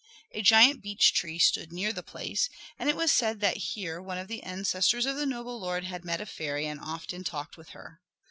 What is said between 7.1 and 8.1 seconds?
talked with her.